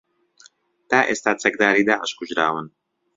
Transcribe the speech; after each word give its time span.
تا 0.89 0.99
ئێستا 1.09 1.31
چەکداری 1.41 1.87
داعش 1.89 2.11
کوژراون 2.19 2.67